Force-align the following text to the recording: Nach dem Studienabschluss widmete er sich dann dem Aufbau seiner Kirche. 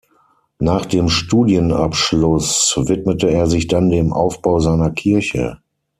Nach 0.57 0.87
dem 0.87 1.09
Studienabschluss 1.09 2.75
widmete 2.87 3.29
er 3.29 3.45
sich 3.45 3.67
dann 3.67 3.91
dem 3.91 4.13
Aufbau 4.13 4.59
seiner 4.59 4.89
Kirche. 4.89 5.59